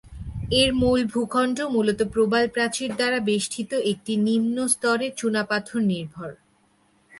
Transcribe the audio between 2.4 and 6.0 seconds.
প্রাচীর দ্বারা বেষ্টিত একটি নিম্ন-স্তরের চুনাপাথর